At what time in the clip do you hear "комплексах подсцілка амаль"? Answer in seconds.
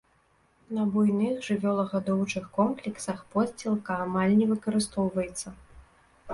2.57-4.35